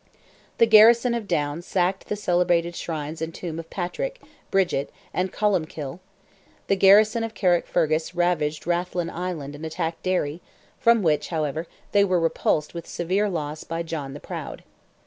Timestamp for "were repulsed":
12.03-12.73